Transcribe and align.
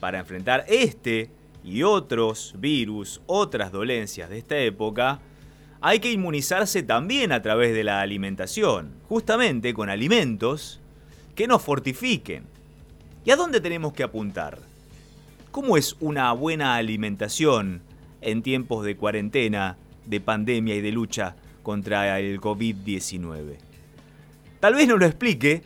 para 0.00 0.18
enfrentar 0.18 0.64
este 0.68 1.30
y 1.64 1.82
otros 1.82 2.54
virus, 2.58 3.20
otras 3.26 3.72
dolencias 3.72 4.30
de 4.30 4.38
esta 4.38 4.56
época, 4.58 5.20
hay 5.80 6.00
que 6.00 6.12
inmunizarse 6.12 6.82
también 6.82 7.32
a 7.32 7.42
través 7.42 7.74
de 7.74 7.84
la 7.84 8.00
alimentación, 8.00 8.92
justamente 9.08 9.74
con 9.74 9.90
alimentos 9.90 10.80
que 11.34 11.46
nos 11.46 11.62
fortifiquen. 11.62 12.44
¿Y 13.24 13.30
a 13.30 13.36
dónde 13.36 13.60
tenemos 13.60 13.92
que 13.92 14.02
apuntar? 14.02 14.58
¿Cómo 15.50 15.76
es 15.76 15.96
una 16.00 16.32
buena 16.32 16.76
alimentación 16.76 17.82
en 18.20 18.42
tiempos 18.42 18.84
de 18.84 18.96
cuarentena, 18.96 19.76
de 20.06 20.20
pandemia 20.20 20.76
y 20.76 20.80
de 20.80 20.92
lucha 20.92 21.34
contra 21.62 22.18
el 22.20 22.40
COVID-19? 22.40 23.56
Tal 24.60 24.74
vez 24.74 24.88
nos 24.88 24.98
lo 24.98 25.06
explique 25.06 25.62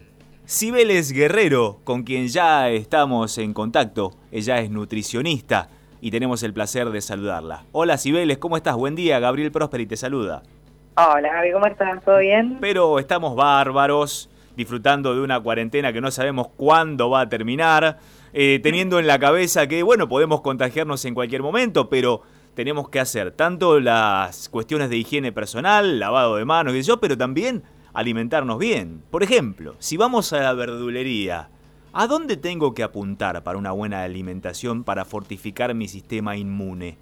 Cibeles 0.52 1.12
Guerrero, 1.12 1.78
con 1.84 2.02
quien 2.02 2.26
ya 2.26 2.70
estamos 2.70 3.38
en 3.38 3.54
contacto. 3.54 4.16
Ella 4.32 4.58
es 4.58 4.68
nutricionista 4.68 5.68
y 6.00 6.10
tenemos 6.10 6.42
el 6.42 6.52
placer 6.52 6.90
de 6.90 7.00
saludarla. 7.00 7.62
Hola 7.70 7.96
Cibeles, 7.98 8.38
¿cómo 8.38 8.56
estás? 8.56 8.74
Buen 8.74 8.96
día, 8.96 9.20
Gabriel 9.20 9.52
Prosperi 9.52 9.86
te 9.86 9.96
saluda. 9.96 10.42
Hola 10.96 11.34
Gaby, 11.34 11.52
¿cómo 11.52 11.66
estás? 11.66 12.04
¿Todo 12.04 12.18
bien? 12.18 12.58
Pero 12.60 12.98
estamos 12.98 13.36
bárbaros, 13.36 14.28
disfrutando 14.56 15.14
de 15.14 15.20
una 15.20 15.38
cuarentena 15.38 15.92
que 15.92 16.00
no 16.00 16.10
sabemos 16.10 16.48
cuándo 16.56 17.10
va 17.10 17.20
a 17.20 17.28
terminar, 17.28 17.98
eh, 18.32 18.58
teniendo 18.60 18.98
en 18.98 19.06
la 19.06 19.20
cabeza 19.20 19.68
que, 19.68 19.84
bueno, 19.84 20.08
podemos 20.08 20.40
contagiarnos 20.40 21.04
en 21.04 21.14
cualquier 21.14 21.42
momento, 21.42 21.88
pero 21.88 22.22
tenemos 22.54 22.88
que 22.88 22.98
hacer 22.98 23.30
tanto 23.30 23.78
las 23.78 24.48
cuestiones 24.48 24.90
de 24.90 24.96
higiene 24.96 25.30
personal, 25.30 26.00
lavado 26.00 26.34
de 26.34 26.44
manos 26.44 26.74
y 26.74 26.82
yo, 26.82 26.98
pero 26.98 27.16
también 27.16 27.62
alimentarnos 27.92 28.58
bien. 28.58 29.02
Por 29.10 29.22
ejemplo, 29.22 29.74
si 29.78 29.96
vamos 29.96 30.32
a 30.32 30.40
la 30.40 30.54
verdulería, 30.54 31.48
¿a 31.92 32.06
dónde 32.06 32.36
tengo 32.36 32.74
que 32.74 32.82
apuntar 32.82 33.42
para 33.42 33.58
una 33.58 33.72
buena 33.72 34.02
alimentación 34.02 34.84
para 34.84 35.04
fortificar 35.04 35.74
mi 35.74 35.88
sistema 35.88 36.36
inmune? 36.36 36.96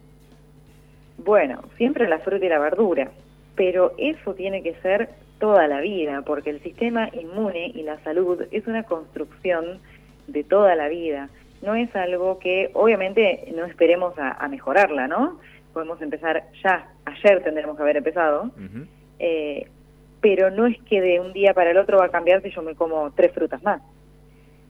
Bueno, 1.19 1.63
siempre 1.77 2.09
la 2.09 2.21
fruta 2.21 2.47
y 2.47 2.49
la 2.49 2.59
verdura, 2.59 3.11
pero 3.57 3.93
eso 3.99 4.35
tiene 4.35 4.63
que 4.63 4.75
ser 4.77 5.11
toda 5.39 5.67
la 5.67 5.81
vida, 5.81 6.23
porque 6.23 6.51
el 6.51 6.63
sistema 6.63 7.11
inmune 7.13 7.73
y 7.75 7.83
la 7.83 7.99
salud 8.03 8.43
es 8.51 8.67
una 8.67 8.85
construcción 8.85 9.81
de 10.27 10.45
toda 10.45 10.75
la 10.75 10.89
vida. 10.89 11.29
No 11.63 11.75
es 11.75 11.95
algo 11.97 12.39
que 12.39 12.71
obviamente 12.75 13.53
no 13.55 13.65
esperemos 13.65 14.15
a, 14.17 14.47
mejorarla, 14.49 15.09
¿no? 15.09 15.39
Podemos 15.73 16.01
empezar 16.01 16.45
ya, 16.63 16.89
ayer 17.05 17.43
tendremos 17.43 17.77
que 17.77 17.83
haber 17.83 17.97
empezado, 17.97 18.51
pero 20.21 20.51
no 20.51 20.67
es 20.67 20.77
que 20.83 21.01
de 21.01 21.21
un 21.21 21.33
día 21.33 21.55
para 21.55 21.71
el 21.71 21.79
otro 21.79 21.99
va 21.99 22.07
a 22.07 22.11
cambiar 22.11 22.43
si 22.43 22.51
yo 22.51 22.63
me 22.63 22.75
como 22.75 23.11
tres 23.13 23.33
frutas 23.33 23.63
más. 23.63 23.83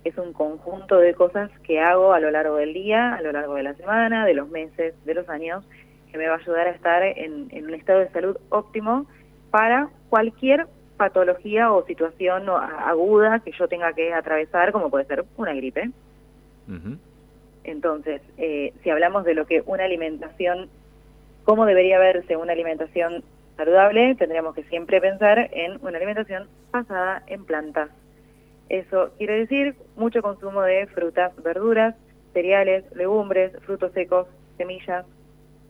Es 0.05 0.17
un 0.19 0.33
conjunto 0.33 0.99
de 0.99 1.15
cosas 1.15 1.51
que 1.61 1.81
hago 1.81 2.13
a 2.13 2.21
lo 2.21 2.31
largo 2.31 2.57
del 2.57 2.75
día, 2.75 3.15
a 3.15 3.23
lo 3.23 3.33
largo 3.33 3.55
de 3.55 3.63
la 3.63 3.75
semana, 3.75 4.25
de 4.25 4.35
los 4.35 4.49
meses, 4.49 4.95
de 5.05 5.15
los 5.15 5.29
años, 5.29 5.65
que 6.11 6.19
me 6.19 6.29
va 6.29 6.35
a 6.35 6.39
ayudar 6.39 6.69
a 6.69 6.71
estar 6.71 7.03
en, 7.03 7.49
un 7.53 7.75
estado 7.75 8.01
de 8.01 8.11
salud 8.11 8.37
óptimo 8.51 9.07
para 9.51 9.89
cualquier 10.09 10.67
patología 10.97 11.73
o 11.73 11.85
situación 11.87 12.49
aguda 12.49 13.41
que 13.41 13.53
yo 13.53 13.69
tenga 13.69 13.93
que 13.93 14.13
atravesar, 14.13 14.73
como 14.73 14.91
puede 14.91 15.05
ser 15.07 15.25
una 15.37 15.55
gripe. 15.55 15.91
Entonces, 17.65 18.21
eh, 18.37 18.73
si 18.83 18.91
hablamos 18.91 19.25
de 19.25 19.35
lo 19.35 19.47
que 19.47 19.63
una 19.67 19.85
alimentación, 19.85 20.69
cómo 21.45 21.67
debería 21.67 21.99
verse 21.99 22.37
una 22.37 22.53
alimentación 22.53 23.23
saludable, 23.59 24.15
tendríamos 24.15 24.55
que 24.55 24.63
siempre 24.65 25.01
pensar 25.01 25.51
en 25.53 25.85
una 25.85 25.99
alimentación 25.99 26.49
basada 26.71 27.25
en 27.27 27.45
plantas. 27.45 27.91
Eso 28.69 29.11
quiere 29.19 29.41
decir 29.41 29.75
mucho 29.97 30.23
consumo 30.23 30.63
de 30.63 30.87
frutas, 30.87 31.33
verduras, 31.43 31.97
cereales, 32.33 32.85
legumbres, 32.95 33.53
frutos 33.67 33.93
secos, 33.93 34.29
semillas. 34.57 35.05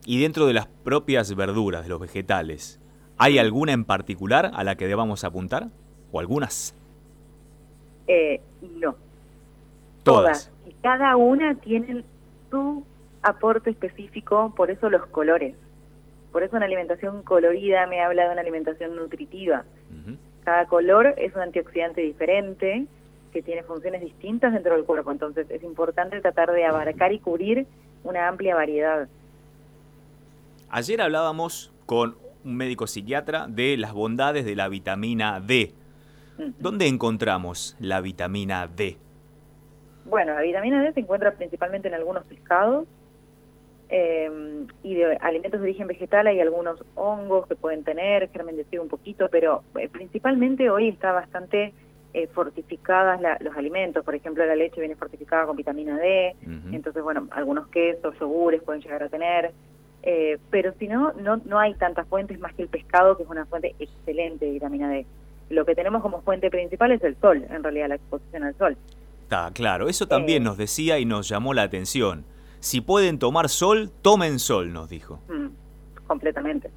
Y 0.05 0.21
dentro 0.21 0.47
de 0.47 0.53
las 0.53 0.67
propias 0.67 1.35
verduras, 1.35 1.85
de 1.85 1.89
los 1.89 2.01
vegetales, 2.01 2.79
¿hay 3.17 3.39
alguna 3.39 3.73
en 3.73 3.85
particular 3.85 4.51
a 4.53 4.65
la 4.65 4.77
que 4.77 4.87
debamos 4.87 5.25
apuntar? 5.25 5.69
¿O 6.13 6.21
algunas? 6.21 6.75
Eh, 8.07 8.41
no. 8.61 8.97
Todas. 10.03 10.51
Todas. 10.51 10.53
Y 10.69 10.73
cada 10.83 11.17
una 11.17 11.55
tiene 11.55 12.05
su 12.51 12.85
aporte 13.23 13.71
específico, 13.71 14.53
por 14.55 14.71
eso 14.71 14.91
los 14.91 15.07
colores. 15.07 15.55
Por 16.39 16.45
eso 16.45 16.55
una 16.55 16.67
alimentación 16.67 17.25
colorida 17.25 17.89
me 17.89 18.01
habla 18.01 18.27
de 18.27 18.31
una 18.31 18.43
alimentación 18.43 18.95
nutritiva. 18.95 19.65
Cada 20.45 20.67
color 20.67 21.15
es 21.17 21.35
un 21.35 21.41
antioxidante 21.41 22.01
diferente 22.01 22.87
que 23.33 23.43
tiene 23.43 23.65
funciones 23.65 24.03
distintas 24.03 24.53
dentro 24.53 24.77
del 24.77 24.85
cuerpo, 24.85 25.11
entonces 25.11 25.51
es 25.51 25.65
importante 25.65 26.21
tratar 26.21 26.53
de 26.53 26.65
abarcar 26.65 27.13
y 27.13 27.19
cubrir 27.19 27.67
una 28.05 28.29
amplia 28.29 28.55
variedad. 28.55 29.09
Ayer 30.71 31.03
hablábamos 31.03 31.73
con 31.87 32.17
un 32.45 32.57
médico 32.57 32.87
psiquiatra 32.87 33.49
de 33.49 33.77
las 33.77 33.93
bondades 33.93 34.45
de 34.45 34.55
la 34.55 34.69
vitamina 34.69 35.41
D. 35.41 35.73
¿Dónde 36.61 36.87
encontramos 36.87 37.75
la 37.81 38.01
vitamina 38.01 38.69
D? 38.69 38.97
Bueno, 40.05 40.35
la 40.35 40.43
vitamina 40.43 40.85
D 40.85 40.93
se 40.93 41.01
encuentra 41.01 41.33
principalmente 41.33 41.89
en 41.89 41.95
algunos 41.95 42.25
pescados, 42.27 42.87
eh, 43.89 44.67
y 44.83 44.95
de 44.95 45.17
alimentos 45.21 45.61
de 45.61 45.67
origen 45.67 45.87
vegetal 45.87 46.27
hay 46.27 46.41
algunos 46.41 46.85
hongos 46.95 47.47
que 47.47 47.57
pueden 47.57 47.85
tener, 47.85 48.29
germen 48.31 48.57
de 48.57 48.81
un 48.81 48.89
poquito, 48.89 49.29
pero 49.31 49.63
eh, 49.79 49.89
principalmente 49.89 50.69
hoy 50.71 50.89
está 50.89 51.13
bastante 51.13 51.73
eh, 52.15 52.27
fortificadas 52.29 53.21
los 53.41 53.57
alimentos, 53.57 54.05
por 54.05 54.15
ejemplo 54.15 54.45
la 54.45 54.57
leche 54.57 54.81
viene 54.81 54.97
fortificada 54.97 55.47
con 55.47 55.57
vitamina 55.57 55.97
D, 55.97 56.37
entonces 56.73 57.03
bueno, 57.03 57.29
algunos 57.31 57.69
quesos, 57.69 58.15
yogures 58.19 58.63
pueden 58.63 58.83
llegar 58.83 59.03
a 59.03 59.09
tener, 59.09 59.53
eh, 60.03 60.39
pero 60.51 60.73
si 60.79 60.89
no, 60.89 61.13
no, 61.15 61.41
no 61.45 61.59
hay 61.59 61.75
tantas 61.75 62.07
fuentes 62.09 62.39
más 62.41 62.55
que 62.55 62.63
el 62.63 62.69
pescado, 62.69 63.17
que 63.17 63.25
es 63.25 63.29
una 63.29 63.47
fuente 63.47 63.75
excelente 63.79 64.47
de 64.47 64.53
vitamina 64.53 64.91
D. 64.91 65.07
Lo 65.51 65.65
que 65.65 65.75
tenemos 65.75 66.03
como 66.03 66.21
fuente 66.23 66.51
principal 66.51 66.93
es 66.93 67.03
el 67.03 67.17
sol, 67.21 67.45
en 67.49 67.63
realidad 67.63 67.89
la 67.89 67.95
exposición 67.97 68.45
al 68.45 68.57
sol. 68.57 68.77
Está 69.23 69.51
claro, 69.53 69.89
eso 69.89 70.07
también 70.07 70.43
nos 70.45 70.57
decía 70.57 70.99
y 70.99 71.05
nos 71.05 71.29
llamó 71.29 71.53
la 71.53 71.63
atención 71.63 72.25
si 72.61 72.81
pueden 72.81 73.19
tomar 73.19 73.49
sol, 73.49 73.91
tomen 74.03 74.39
sol, 74.39 74.73
nos 74.73 74.89
dijo. 74.89 75.21
Mm, 75.29 76.07
completamente. 76.07 76.71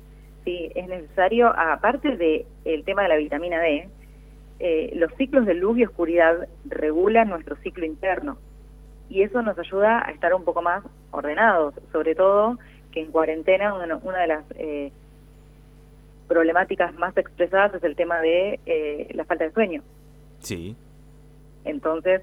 Sí, 0.44 0.72
es 0.76 0.88
necesario, 0.88 1.48
aparte 1.48 2.18
del 2.18 2.46
el 2.66 2.84
tema 2.84 3.04
de 3.04 3.10
la 3.10 3.18
vitamina 3.18 3.60
D, 3.60 3.90
eh, 4.60 4.92
los 4.96 5.12
ciclos 5.16 5.46
de 5.46 5.54
luz 5.54 5.78
y 5.78 5.86
oscuridad 5.86 6.48
regulan 6.66 7.30
nuestro 7.30 7.56
ciclo 7.58 7.86
interno 7.86 8.38
y 9.12 9.24
eso 9.24 9.42
nos 9.42 9.60
ayuda 9.60 10.08
a 10.08 10.12
estar 10.12 10.34
un 10.34 10.46
poco 10.46 10.62
más 10.62 10.84
ordenados, 11.12 11.76
sobre 11.92 12.16
todo 12.16 12.58
que 12.92 13.02
en 13.02 13.12
cuarentena 13.12 13.74
una, 13.74 14.20
de 14.20 14.28
las 14.28 14.46
eh, 14.52 14.92
problemáticas 16.28 16.94
más 16.96 17.16
expresadas 17.18 17.74
es 17.76 17.84
el 17.84 17.96
tema 17.96 18.22
de 18.22 18.60
eh, 18.66 19.10
la 19.14 19.26
falta 19.26 19.44
de 19.44 19.52
sueño. 19.52 19.84
Sí. 20.40 20.76
Entonces, 21.66 22.22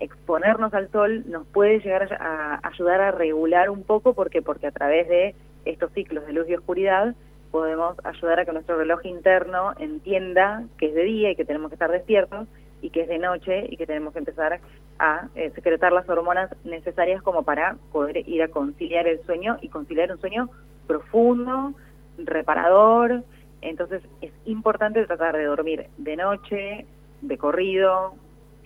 exponernos 0.00 0.72
al 0.74 0.90
sol 0.90 1.24
nos 1.26 1.46
puede 1.46 1.80
llegar 1.80 2.12
a, 2.20 2.60
ayudar 2.66 3.00
a 3.00 3.10
regular 3.10 3.70
un 3.70 3.82
poco 3.82 4.14
porque 4.14 4.42
porque 4.42 4.66
a 4.66 4.72
través 4.72 5.08
de 5.08 5.34
estos 5.64 5.92
ciclos 5.92 6.26
de 6.26 6.32
luz 6.32 6.48
y 6.48 6.54
oscuridad 6.54 7.14
podemos 7.50 7.96
ayudar 8.04 8.40
a 8.40 8.44
que 8.44 8.52
nuestro 8.52 8.76
reloj 8.76 9.04
interno 9.04 9.72
entienda 9.78 10.64
que 10.76 10.86
es 10.86 10.94
de 10.94 11.02
día 11.04 11.30
y 11.30 11.36
que 11.36 11.44
tenemos 11.44 11.70
que 11.70 11.74
estar 11.74 11.90
despiertos 11.90 12.46
y 12.80 12.90
que 12.90 13.02
es 13.02 13.08
de 13.08 13.18
noche 13.18 13.66
y 13.68 13.76
que 13.76 13.86
tenemos 13.86 14.12
que 14.12 14.20
empezar 14.20 14.60
a 14.98 15.28
eh, 15.34 15.50
secretar 15.54 15.92
las 15.92 16.08
hormonas 16.08 16.50
necesarias 16.64 17.22
como 17.22 17.42
para 17.42 17.76
poder 17.92 18.28
ir 18.28 18.42
a 18.42 18.48
conciliar 18.48 19.06
el 19.06 19.22
sueño 19.24 19.58
y 19.60 19.68
conciliar 19.68 20.12
un 20.12 20.20
sueño 20.20 20.48
profundo, 20.86 21.74
reparador. 22.18 23.22
Entonces 23.60 24.02
es 24.20 24.32
importante 24.44 25.04
tratar 25.06 25.36
de 25.36 25.44
dormir 25.44 25.86
de 25.96 26.16
noche, 26.16 26.86
de 27.20 27.38
corrido, 27.38 28.14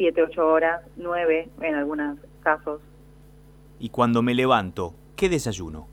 siete, 0.03 0.21
ocho 0.21 0.45
horas, 0.45 0.83
nueve 0.97 1.49
en 1.61 1.77
algunos 1.77 2.19
casos. 2.43 2.81
Y 3.79 3.91
cuando 3.91 4.21
me 4.21 4.35
levanto, 4.35 4.95
¿qué 5.15 5.29
desayuno? 5.29 5.87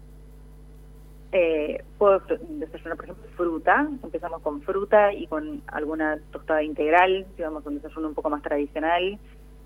Eh, 1.31 1.83
puedo 1.99 2.19
desayunar, 2.39 2.95
por 2.95 3.05
ejemplo, 3.05 3.29
fruta. 3.37 3.87
Empezamos 4.01 4.41
con 4.41 4.63
fruta 4.63 5.13
y 5.13 5.27
con 5.27 5.61
alguna 5.67 6.17
tostada 6.31 6.63
integral, 6.63 7.27
digamos, 7.37 7.63
un 7.67 7.75
desayuno 7.75 8.07
un 8.07 8.15
poco 8.15 8.31
más 8.31 8.41
tradicional. 8.41 9.19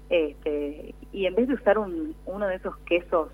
Este, 0.09 0.93
y 1.13 1.25
en 1.25 1.35
vez 1.35 1.47
de 1.47 1.53
usar 1.53 1.77
un, 1.77 2.13
uno 2.25 2.47
de 2.47 2.55
esos 2.55 2.75
quesos 2.79 3.29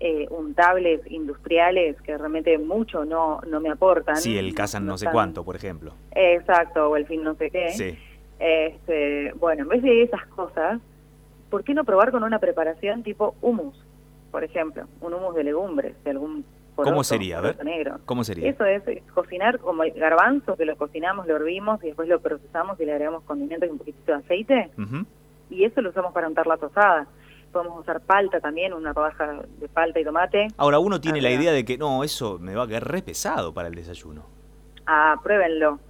eh, 0.00 0.28
untables 0.30 1.02
industriales 1.10 2.00
que 2.00 2.16
realmente 2.16 2.56
mucho 2.56 3.04
no, 3.04 3.42
no 3.46 3.60
me 3.60 3.68
aportan. 3.68 4.16
Sí, 4.16 4.38
el 4.38 4.54
casan 4.54 4.86
no, 4.86 4.96
sé 4.96 5.08
cuánto, 5.12 5.44
por 5.44 5.56
ejemplo. 5.56 5.92
Exacto, 6.12 6.88
o 6.88 6.96
el 6.96 7.06
fin 7.06 7.22
no 7.22 7.34
sé 7.34 7.50
qué. 7.50 7.68
Sí. 7.68 7.98
Este, 8.38 9.32
bueno, 9.34 9.62
en 9.62 9.68
vez 9.68 9.82
de 9.82 10.02
esas 10.02 10.24
cosas, 10.26 10.80
¿por 11.50 11.64
qué 11.64 11.74
no 11.74 11.84
probar 11.84 12.10
con 12.10 12.22
una 12.22 12.38
preparación 12.38 13.02
tipo 13.02 13.34
humus, 13.40 13.76
por 14.30 14.44
ejemplo? 14.44 14.84
Un 15.00 15.14
humus 15.14 15.34
de 15.34 15.44
legumbres, 15.44 15.94
de 16.04 16.10
algún 16.10 16.44
¿Cómo 16.84 17.04
sería? 17.04 17.38
A 17.38 17.40
ver, 17.40 17.64
negro. 17.64 17.98
¿Cómo 18.04 18.24
sería? 18.24 18.48
Eso 18.48 18.64
es, 18.64 18.82
cocinar 19.12 19.58
como 19.58 19.82
el 19.82 19.92
garbanzo, 19.92 20.56
que 20.56 20.64
lo 20.64 20.76
cocinamos, 20.76 21.26
lo 21.26 21.36
hervimos 21.36 21.82
y 21.82 21.88
después 21.88 22.08
lo 22.08 22.20
procesamos 22.20 22.78
y 22.80 22.84
le 22.84 22.92
agregamos 22.92 23.24
condimentos 23.24 23.68
y 23.68 23.72
un 23.72 23.78
poquitito 23.78 24.12
de 24.12 24.18
aceite. 24.18 24.70
Y 25.50 25.64
eso 25.64 25.80
lo 25.80 25.90
usamos 25.90 26.12
para 26.12 26.28
untar 26.28 26.46
la 26.46 26.56
tostada. 26.56 27.06
podemos 27.52 27.80
usar 27.80 28.00
palta 28.00 28.40
también, 28.40 28.72
una 28.72 28.92
rodaja 28.92 29.40
de 29.58 29.68
palta 29.68 29.98
y 29.98 30.04
tomate. 30.04 30.48
Ahora, 30.56 30.78
uno 30.78 31.00
tiene 31.00 31.20
la 31.20 31.30
idea 31.30 31.52
de 31.52 31.64
que 31.64 31.78
no, 31.78 32.04
eso 32.04 32.38
me 32.38 32.54
va 32.54 32.64
a 32.64 32.68
quedar 32.68 32.86
re 32.86 33.02
pesado 33.02 33.52
para 33.52 33.68
el 33.68 33.74
desayuno. 33.74 34.26
Ah, 34.86 35.16
pruébenlo. 35.22 35.80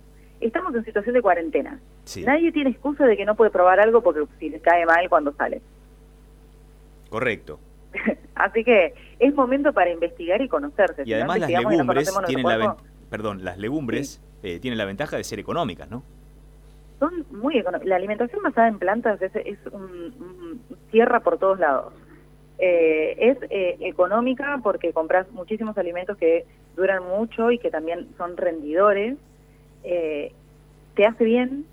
Estamos 0.41 0.75
en 0.75 0.85
situación 0.85 1.15
de 1.15 1.23
cuarentena. 1.23 1.81
Nadie 2.25 2.53
tiene 2.53 2.71
excusa 2.71 3.07
de 3.07 3.17
que 3.17 3.25
no 3.25 3.35
puede 3.35 3.51
probar 3.51 3.81
algo 3.81 4.03
porque 4.03 4.25
si 4.39 4.49
le 4.49 4.61
cae 4.61 4.87
mal 4.87 5.09
cuando 5.09 5.33
sale. 5.33 5.61
Correcto. 7.11 7.59
Así 8.35 8.65
que 8.65 8.95
es 9.19 9.35
momento 9.35 9.73
para 9.73 9.91
investigar 9.91 10.41
y 10.41 10.49
conocerse. 10.49 11.03
Y 11.05 11.13
además 11.13 11.41
las 11.41 11.51
legumbres 11.51 12.19
tienen 12.27 12.47
la 12.47 12.77
perdón, 13.11 13.45
las 13.45 13.59
legumbres 13.59 14.21
eh, 14.43 14.59
tienen 14.61 14.79
la 14.79 14.85
ventaja 14.85 15.17
de 15.17 15.25
ser 15.25 15.39
económicas, 15.39 15.91
¿no? 15.91 16.03
Son 16.99 17.25
muy 17.31 17.59
económicas. 17.59 17.89
La 17.89 17.97
alimentación 17.97 18.43
basada 18.43 18.69
en 18.69 18.79
plantas 18.79 19.21
es, 19.23 19.59
un, 19.73 20.61
tierra 20.91 21.21
por 21.21 21.39
todos 21.39 21.59
lados. 21.59 21.95
Eh, 22.59 23.15
es 23.19 23.39
eh, 23.51 23.77
económica 23.81 24.59
porque 24.63 24.93
compras 24.93 25.31
muchísimos 25.31 25.79
alimentos 25.79 26.17
que 26.17 26.45
duran 26.77 27.05
mucho 27.05 27.51
y 27.53 27.59
que 27.59 27.71
también 27.71 28.09
son 28.17 28.37
rendidores. 28.37 29.17
te 29.83 31.07
hace 31.07 31.25
bien 31.25 31.65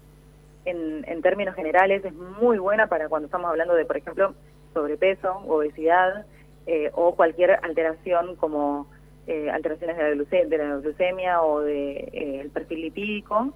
en, 0.66 1.06
en 1.08 1.22
términos 1.22 1.56
generales, 1.56 2.04
es 2.04 2.14
muy 2.14 2.58
buena 2.58 2.88
para 2.88 3.08
cuando 3.08 3.28
estamos 3.28 3.50
hablando 3.50 3.76
de, 3.76 3.86
por 3.86 3.98
ejemplo, 3.98 4.34
sobrepeso, 4.74 5.42
obesidad 5.48 6.26
eh, 6.68 6.90
o 6.94 7.16
cualquier 7.16 7.60
alteración 7.64 8.36
como 8.36 8.88
eh, 9.28 9.50
alteraciones 9.50 9.98
de 9.98 10.58
la, 10.58 10.78
glucemia, 10.78 11.42
o 11.42 11.62
de, 11.62 12.10
eh, 12.12 12.50
perfil 12.54 12.82
lipídico. 12.82 13.54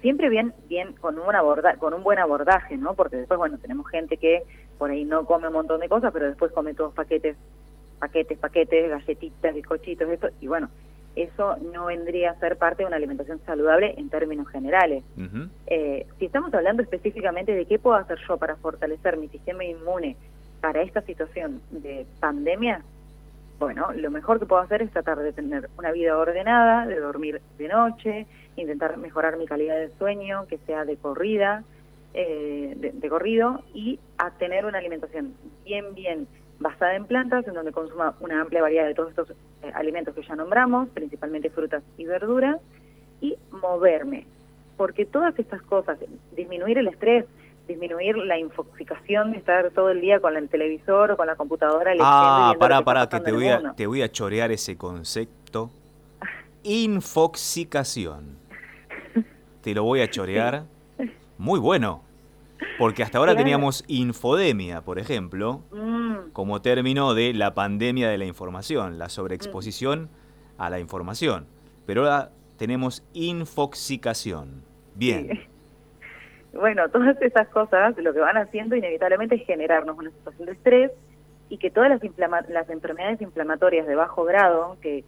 siempre 0.00 0.28
bien, 0.28 0.52
bien 0.68 0.94
con, 0.94 1.18
un 1.18 1.34
aborda 1.34 1.76
con 1.76 1.94
un 1.94 2.02
buen 2.02 2.18
abordaje, 2.18 2.76
¿no? 2.76 2.94
Porque 2.94 3.16
después, 3.16 3.38
bueno, 3.38 3.58
tenemos 3.58 3.88
gente 3.88 4.16
que 4.16 4.42
por 4.78 4.90
ahí 4.90 5.04
no 5.04 5.24
come 5.26 5.48
un 5.48 5.54
montón 5.54 5.80
de 5.80 5.88
cosas, 5.88 6.12
pero 6.12 6.26
después 6.26 6.52
come 6.52 6.74
todos 6.74 6.94
paquetes, 6.94 7.36
paquetes, 7.98 8.38
paquetes, 8.38 8.90
galletitas, 8.90 9.54
bizcochitos, 9.54 10.08
esto, 10.08 10.28
y 10.40 10.46
bueno, 10.46 10.70
eso 11.22 11.56
no 11.72 11.86
vendría 11.86 12.30
a 12.30 12.38
ser 12.38 12.56
parte 12.56 12.82
de 12.82 12.86
una 12.86 12.96
alimentación 12.96 13.40
saludable 13.44 13.94
en 13.96 14.08
términos 14.08 14.48
generales. 14.48 15.02
eh, 15.66 16.06
si 16.18 16.26
estamos 16.26 16.52
hablando 16.54 16.82
específicamente 16.82 17.52
de 17.52 17.66
qué 17.66 17.78
puedo 17.78 17.96
hacer 17.96 18.18
yo 18.28 18.36
para 18.36 18.56
fortalecer 18.56 19.16
mi 19.16 19.28
sistema 19.28 19.64
inmune 19.64 20.16
para 20.60 20.82
esta 20.82 21.02
situación 21.02 21.60
de 21.70 22.06
pandemia, 22.20 22.82
bueno, 23.58 23.88
lo 23.94 24.10
mejor 24.10 24.38
que 24.38 24.46
puedo 24.46 24.62
hacer 24.62 24.82
es 24.82 24.90
tratar 24.90 25.18
de 25.18 25.32
tener 25.32 25.68
una 25.76 25.90
vida 25.90 26.16
ordenada, 26.16 26.86
de 26.86 27.00
dormir 27.00 27.40
de 27.58 27.68
noche, 27.68 28.26
intentar 28.56 28.96
mejorar 28.98 29.36
mi 29.36 29.46
calidad 29.46 29.76
de 29.76 29.90
sueño, 29.98 30.46
que 30.46 30.58
sea 30.58 30.84
de 30.84 30.96
corrida, 30.96 31.64
eh, 32.14 32.92
de 32.92 33.08
corrido, 33.08 33.62
y 33.74 33.98
a 34.16 34.30
tener 34.30 34.64
una 34.64 34.78
alimentación 34.78 35.34
bien, 35.64 35.94
bien 35.94 36.28
basada 36.60 36.96
en 36.96 37.06
plantas, 37.06 37.46
en 37.46 37.54
donde 37.54 37.72
consuma 37.72 38.14
una 38.20 38.40
amplia 38.40 38.62
variedad 38.62 38.86
de 38.86 38.94
todos 38.94 39.10
estos 39.10 39.30
eh, 39.30 39.70
alimentos 39.74 40.14
que 40.14 40.22
ya 40.22 40.34
nombramos, 40.34 40.88
principalmente 40.90 41.50
frutas 41.50 41.82
y 41.96 42.04
verduras, 42.04 42.58
y 43.20 43.36
moverme. 43.50 44.26
Porque 44.76 45.04
todas 45.04 45.38
estas 45.38 45.62
cosas, 45.62 45.98
disminuir 46.34 46.78
el 46.78 46.88
estrés, 46.88 47.24
disminuir 47.66 48.16
la 48.16 48.38
infoxicación 48.38 49.32
de 49.32 49.38
estar 49.38 49.70
todo 49.70 49.90
el 49.90 50.00
día 50.00 50.20
con 50.20 50.36
el 50.36 50.48
televisor 50.48 51.12
o 51.12 51.16
con 51.16 51.26
la 51.26 51.36
computadora. 51.36 51.92
Ah, 52.00 52.54
pará, 52.58 52.82
pará, 52.82 53.08
que 53.08 53.20
te 53.20 53.32
voy, 53.32 53.48
a, 53.48 53.72
te 53.74 53.86
voy 53.86 54.02
a 54.02 54.10
chorear 54.10 54.50
ese 54.50 54.76
concepto. 54.76 55.70
Infoxicación. 56.62 58.38
Te 59.62 59.74
lo 59.74 59.84
voy 59.84 60.00
a 60.00 60.08
chorear. 60.08 60.64
Muy 61.36 61.60
bueno. 61.60 62.07
Porque 62.78 63.02
hasta 63.02 63.18
ahora 63.18 63.34
teníamos 63.34 63.84
infodemia, 63.88 64.82
por 64.82 64.98
ejemplo, 64.98 65.64
mm. 65.72 66.30
como 66.32 66.62
término 66.62 67.14
de 67.14 67.34
la 67.34 67.54
pandemia 67.54 68.08
de 68.08 68.18
la 68.18 68.24
información, 68.24 68.98
la 68.98 69.08
sobreexposición 69.08 70.08
a 70.58 70.70
la 70.70 70.78
información. 70.78 71.46
Pero 71.86 72.02
ahora 72.02 72.30
tenemos 72.56 73.04
infoxicación. 73.14 74.62
Bien. 74.94 75.48
Bueno, 76.52 76.88
todas 76.88 77.20
esas 77.20 77.46
cosas 77.48 77.94
lo 77.98 78.12
que 78.14 78.20
van 78.20 78.36
haciendo 78.36 78.74
inevitablemente 78.74 79.34
es 79.34 79.46
generarnos 79.46 79.96
una 79.98 80.10
situación 80.10 80.46
de 80.46 80.52
estrés 80.52 80.90
y 81.48 81.58
que 81.58 81.70
todas 81.70 81.88
las, 81.90 82.00
las 82.48 82.70
enfermedades 82.70 83.20
inflamatorias 83.20 83.86
de 83.86 83.94
bajo 83.94 84.24
grado 84.24 84.76
que, 84.82 85.04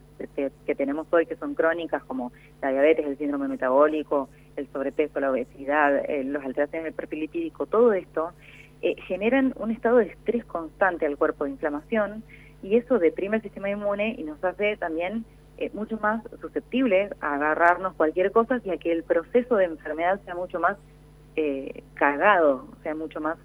que, 0.65 0.75
tenemos 0.75 1.07
hoy, 1.11 1.25
que 1.25 1.35
son 1.35 1.53
crónicas, 1.53 2.03
como 2.03 2.31
la 2.61 2.71
diabetes, 2.71 3.05
el 3.05 3.17
síndrome 3.17 3.47
metabólico, 3.47 4.29
el 4.55 4.67
sobrepeso, 4.71 5.19
la 5.19 5.31
obesidad, 5.31 6.03
eh, 6.09 6.23
los 6.23 6.43
alteraciones 6.43 6.85
del 6.85 6.93
perfil 6.93 7.19
lipídico, 7.21 7.65
todo 7.67 7.93
esto, 7.93 8.31
eh, 8.81 8.95
generan 9.07 9.53
un 9.57 9.71
estado 9.71 9.97
de 9.97 10.05
estrés 10.05 10.43
constante 10.45 11.05
al 11.05 11.17
cuerpo 11.17 11.43
de 11.43 11.51
inflamación 11.51 12.23
y 12.63 12.77
eso 12.77 12.97
deprime 12.97 13.37
el 13.37 13.43
sistema 13.43 13.69
inmune 13.69 14.15
y 14.17 14.23
nos 14.23 14.43
hace 14.43 14.75
también 14.77 15.25
eh, 15.57 15.69
mucho 15.75 15.99
más 15.99 16.23
susceptibles 16.41 17.11
a 17.21 17.35
agarrarnos 17.35 17.93
cualquier 17.93 18.31
cosa 18.31 18.59
y 18.63 18.71
a 18.71 18.77
que 18.77 18.91
el 18.91 19.03
proceso 19.03 19.55
de 19.57 19.65
enfermedad 19.65 20.19
sea 20.25 20.33
mucho 20.33 20.59
más 20.59 20.77
eh, 21.35 21.83
cargado, 21.93 22.65
sea 22.81 22.95
mucho 22.95 23.21
más 23.21 23.37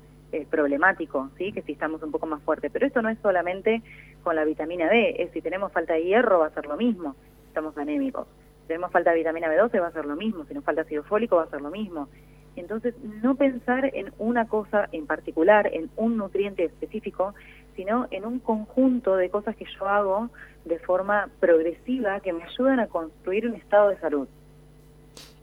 problemático, 0.45 1.31
¿sí? 1.39 1.53
que 1.53 1.63
si 1.63 1.73
estamos 1.73 2.03
un 2.03 2.11
poco 2.11 2.27
más 2.27 2.43
fuertes. 2.43 2.71
Pero 2.71 2.87
esto 2.87 3.01
no 3.01 3.09
es 3.09 3.19
solamente 3.21 3.83
con 4.23 4.37
la 4.37 4.45
vitamina 4.45 4.89
D, 4.89 5.17
es 5.19 5.31
si 5.33 5.41
tenemos 5.41 5.73
falta 5.73 5.95
de 5.95 6.05
hierro 6.05 6.41
va 6.41 6.47
a 6.47 6.55
ser 6.55 6.67
lo 6.67 6.77
mismo, 6.77 7.17
estamos 7.49 7.79
anémicos 7.79 8.27
tenemos 8.67 8.91
falta 8.91 9.11
de 9.11 9.19
vitamina 9.19 9.49
B12 9.49 9.81
va 9.81 9.89
a 9.89 9.93
ser 9.93 10.05
lo 10.05 10.17
mismo, 10.17 10.45
si 10.45 10.55
nos 10.55 10.65
falta 10.65 10.83
ácido 10.83 11.03
fólico 11.05 11.37
va 11.37 11.45
a 11.45 11.51
ser 11.51 11.61
lo 11.61 11.71
mismo. 11.71 12.09
Entonces, 12.57 12.95
no 13.23 13.35
pensar 13.35 13.91
en 13.95 14.13
una 14.19 14.49
cosa 14.49 14.89
en 14.93 15.07
particular, 15.07 15.69
en 15.73 15.91
un 15.97 16.17
nutriente 16.17 16.65
específico, 16.65 17.35
sino 17.77 18.09
en 18.11 18.25
un 18.25 18.39
conjunto 18.39 19.17
de 19.17 19.29
cosas 19.29 19.55
que 19.57 19.67
yo 19.79 19.87
hago 19.87 20.31
de 20.65 20.79
forma 20.79 21.29
progresiva 21.39 22.21
que 22.21 22.33
me 22.33 22.45
ayudan 22.45 22.81
a 22.81 22.87
construir 22.87 23.47
un 23.47 23.55
estado 23.55 23.91
de 23.91 23.99
salud. 23.99 24.27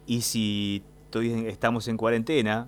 Y 0.07 0.21
si 0.21 0.83
estamos 1.45 1.87
en 1.87 1.97
cuarentena 1.97 2.67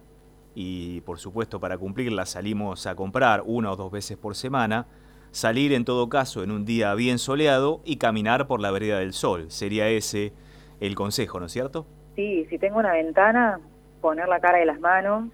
y 0.56 1.02
por 1.02 1.19
supuesto 1.19 1.60
para 1.60 1.78
cumplirla 1.78 2.25
salimos 2.25 2.88
a 2.88 2.96
comprar 2.96 3.44
una 3.46 3.72
o 3.72 3.75
dos 3.75 3.92
veces 3.92 4.18
por 4.18 4.36
semana, 4.36 4.88
salir 5.31 5.74
en 5.74 5.84
todo 5.84 6.07
caso 6.07 6.44
en 6.44 6.52
un 6.52 6.63
día 6.63 6.96
bien 6.96 7.19
soleado 7.19 7.81
y 7.84 7.98
caminar 7.98 8.48
por 8.48 8.62
la 8.62 8.72
vereda 8.72 9.00
del 9.00 9.12
sol. 9.13 9.52
Sería 9.52 9.90
ese 9.90 10.31
el 10.80 10.96
consejo, 10.96 11.40
¿no 11.40 11.48
es 11.48 11.52
cierto? 11.52 11.86
Sí, 12.16 12.46
si 12.50 12.57
tengo 12.57 12.80
una 12.80 12.94
ventana, 12.94 13.60
poner 14.02 14.30
la 14.30 14.40
cara 14.40 14.60
de 14.60 14.66
las 14.66 14.80
manos, 14.80 15.30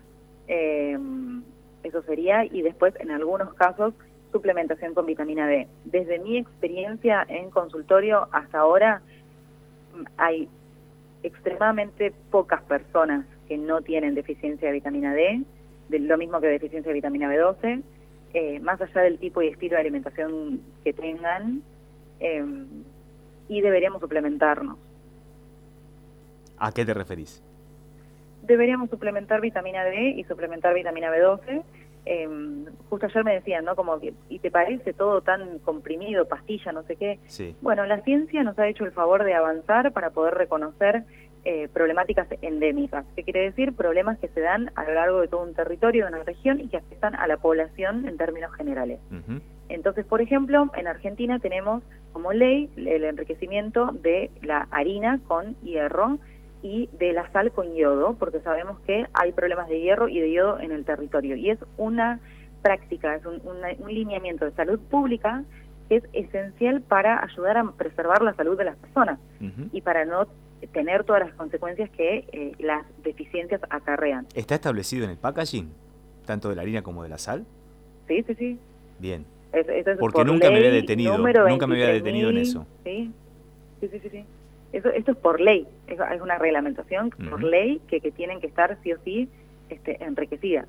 eh, 0.47 0.97
eso 1.83 2.01
sería, 2.03 2.43
y 2.45 2.63
después 2.63 2.95
en 2.99 3.11
algunos 3.11 3.53
casos 3.53 3.93
suplementación 4.31 4.93
con 4.93 5.05
vitamina 5.05 5.45
D. 5.45 5.67
Desde 5.85 6.19
mi 6.19 6.37
experiencia 6.37 7.25
en 7.27 7.51
consultorio 7.51 8.27
hasta 8.31 8.59
ahora 8.59 9.01
hay 10.17 10.49
extremadamente 11.21 12.11
pocas 12.31 12.63
personas 12.63 13.25
que 13.51 13.57
no 13.57 13.81
tienen 13.81 14.15
deficiencia 14.15 14.69
de 14.69 14.75
vitamina 14.75 15.13
D, 15.13 15.41
de 15.89 15.99
lo 15.99 16.17
mismo 16.17 16.39
que 16.39 16.47
deficiencia 16.47 16.89
de 16.89 16.93
vitamina 16.93 17.27
B12, 17.27 17.83
eh, 18.33 18.61
más 18.61 18.79
allá 18.79 19.01
del 19.01 19.19
tipo 19.19 19.41
y 19.41 19.49
estilo 19.49 19.75
de 19.75 19.81
alimentación 19.81 20.61
que 20.85 20.93
tengan, 20.93 21.61
eh, 22.21 22.45
y 23.49 23.59
deberíamos 23.59 23.99
suplementarnos. 23.99 24.77
¿A 26.59 26.71
qué 26.71 26.85
te 26.85 26.93
referís? 26.93 27.43
Deberíamos 28.43 28.89
suplementar 28.89 29.41
vitamina 29.41 29.83
D 29.83 30.11
y 30.15 30.23
suplementar 30.23 30.73
vitamina 30.73 31.11
B12. 31.11 31.61
Em, 32.05 32.67
justo 32.89 33.07
ayer 33.07 33.25
me 33.25 33.33
decían, 33.33 33.65
¿no? 33.65 33.75
Como 33.75 33.99
que, 33.99 34.13
¿y 34.29 34.39
te 34.39 34.49
parece 34.49 34.93
todo 34.93 35.19
tan 35.19 35.59
comprimido, 35.59 36.25
pastilla, 36.25 36.71
no 36.71 36.83
sé 36.83 36.95
qué? 36.95 37.19
Sí. 37.25 37.53
Bueno, 37.59 37.85
la 37.85 37.99
ciencia 37.99 38.43
nos 38.43 38.57
ha 38.57 38.69
hecho 38.69 38.85
el 38.85 38.93
favor 38.93 39.25
de 39.25 39.33
avanzar 39.33 39.91
para 39.91 40.11
poder 40.11 40.35
reconocer 40.35 41.03
eh, 41.43 41.67
problemáticas 41.73 42.27
endémicas. 42.41 43.05
¿Qué 43.15 43.23
quiere 43.23 43.41
decir? 43.41 43.73
Problemas 43.73 44.19
que 44.19 44.27
se 44.29 44.41
dan 44.41 44.71
a 44.75 44.83
lo 44.83 44.93
largo 44.93 45.21
de 45.21 45.27
todo 45.27 45.43
un 45.43 45.53
territorio, 45.53 46.05
de 46.05 46.11
una 46.13 46.23
región 46.23 46.59
y 46.59 46.67
que 46.67 46.77
afectan 46.77 47.15
a 47.15 47.25
la 47.27 47.37
población 47.37 48.07
en 48.07 48.17
términos 48.17 48.53
generales. 48.53 48.99
Entonces, 49.67 50.05
por 50.05 50.21
ejemplo, 50.21 50.69
en 50.75 50.87
Argentina 50.87 51.39
tenemos 51.39 51.81
como 52.13 52.33
ley 52.33 52.69
el 52.75 53.03
enriquecimiento 53.03 53.91
de 53.91 54.29
la 54.41 54.67
harina 54.71 55.19
con 55.27 55.55
hierro 55.61 56.19
y 56.61 56.89
de 56.99 57.13
la 57.13 57.31
sal 57.31 57.51
con 57.51 57.73
yodo, 57.75 58.15
porque 58.19 58.39
sabemos 58.41 58.79
que 58.81 59.07
hay 59.13 59.31
problemas 59.31 59.67
de 59.67 59.81
hierro 59.81 60.09
y 60.09 60.19
de 60.19 60.31
yodo 60.31 60.59
en 60.59 60.71
el 60.71 60.85
territorio. 60.85 61.35
Y 61.35 61.49
es 61.49 61.59
una 61.77 62.19
práctica, 62.61 63.15
es 63.15 63.23
un, 63.25 63.41
lineamiento 63.87 64.45
de 64.45 64.51
salud 64.51 64.79
pública 64.79 65.43
es 65.97 66.03
esencial 66.13 66.81
para 66.81 67.23
ayudar 67.23 67.57
a 67.57 67.71
preservar 67.71 68.21
la 68.21 68.33
salud 68.33 68.57
de 68.57 68.65
las 68.65 68.77
personas 68.77 69.19
y 69.71 69.81
para 69.81 70.05
no 70.05 70.27
tener 70.73 71.03
todas 71.03 71.23
las 71.23 71.33
consecuencias 71.33 71.89
que 71.91 72.25
eh, 72.31 72.53
las 72.59 72.85
deficiencias 73.03 73.61
acarrean. 73.69 74.27
¿Está 74.35 74.55
establecido 74.55 75.05
en 75.05 75.11
el 75.11 75.17
packaging, 75.17 75.69
tanto 76.25 76.49
de 76.49 76.55
la 76.55 76.61
harina 76.61 76.81
como 76.81 77.03
de 77.03 77.09
la 77.09 77.17
sal? 77.17 77.45
Sí, 78.07 78.23
sí, 78.23 78.35
sí. 78.35 78.59
Bien. 78.99 79.25
Porque 79.99 80.23
nunca 80.23 80.49
me 80.49 80.57
había 80.57 80.71
detenido, 80.71 81.17
nunca 81.17 81.67
me 81.67 81.75
había 81.75 81.93
detenido 81.93 82.29
en 82.29 82.37
eso. 82.37 82.65
Sí, 82.83 83.11
sí, 83.81 83.89
sí, 83.89 84.09
sí. 84.09 84.25
Eso, 84.71 84.89
esto 84.89 85.11
es 85.11 85.17
por 85.17 85.41
ley, 85.41 85.67
es, 85.87 85.99
una 86.21 86.37
reglamentación 86.37 87.09
por 87.09 87.43
ley 87.43 87.81
que, 87.89 87.99
que, 87.99 88.11
tienen 88.11 88.39
que 88.39 88.47
estar 88.47 88.77
sí 88.83 88.93
o 88.93 88.97
sí 89.03 89.27
este, 89.69 90.01
enriquecidas. 90.01 90.65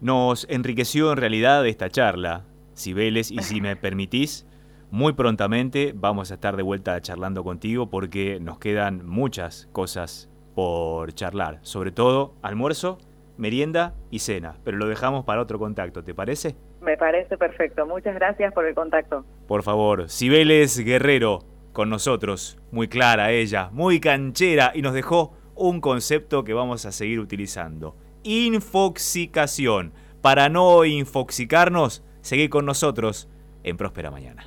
Nos 0.00 0.46
enriqueció 0.48 1.12
en 1.12 1.18
realidad 1.18 1.66
esta 1.66 1.90
charla, 1.90 2.44
Cibeles, 2.74 3.30
y 3.30 3.38
si 3.38 3.60
me 3.60 3.76
permitís, 3.76 4.46
muy 4.90 5.12
prontamente 5.12 5.92
vamos 5.94 6.30
a 6.30 6.34
estar 6.34 6.56
de 6.56 6.62
vuelta 6.62 7.00
charlando 7.00 7.42
contigo 7.42 7.90
porque 7.90 8.38
nos 8.40 8.58
quedan 8.58 9.06
muchas 9.06 9.68
cosas 9.72 10.30
por 10.54 11.12
charlar, 11.14 11.58
sobre 11.62 11.90
todo 11.90 12.34
almuerzo, 12.42 12.98
merienda 13.36 13.94
y 14.10 14.20
cena, 14.20 14.56
pero 14.64 14.76
lo 14.76 14.86
dejamos 14.86 15.24
para 15.24 15.40
otro 15.40 15.58
contacto, 15.58 16.04
¿te 16.04 16.14
parece? 16.14 16.54
Me 16.80 16.96
parece 16.96 17.36
perfecto, 17.36 17.86
muchas 17.86 18.14
gracias 18.14 18.52
por 18.52 18.66
el 18.66 18.74
contacto. 18.74 19.24
Por 19.48 19.62
favor, 19.62 20.08
Cibeles 20.08 20.78
Guerrero 20.78 21.40
con 21.72 21.90
nosotros, 21.90 22.58
muy 22.70 22.88
clara 22.88 23.32
ella, 23.32 23.68
muy 23.72 23.98
canchera 23.98 24.70
y 24.74 24.82
nos 24.82 24.94
dejó 24.94 25.32
un 25.56 25.80
concepto 25.80 26.44
que 26.44 26.54
vamos 26.54 26.86
a 26.86 26.92
seguir 26.92 27.20
utilizando. 27.20 27.96
Infoxicación. 28.22 29.92
Para 30.22 30.48
no 30.48 30.84
infoxicarnos, 30.84 32.02
seguí 32.24 32.48
con 32.48 32.64
nosotros 32.64 33.28
en 33.62 33.76
Próspera 33.76 34.10
Mañana. 34.10 34.44